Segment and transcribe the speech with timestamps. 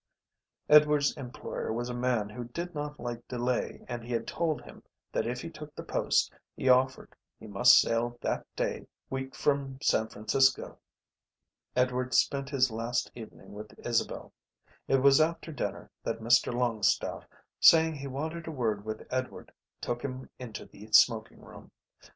[0.67, 4.81] Edward's employer was a man who did not like delay and he had told him
[5.11, 9.77] that if he took the post he offered he must sail that day week from
[9.79, 10.79] San Francisco.
[11.75, 14.33] Edward spent his last evening with Isabel.
[14.87, 17.27] It was after dinner that Mr Longstaffe,
[17.59, 21.69] saying he wanted a word with Edward, took him into the smoking room.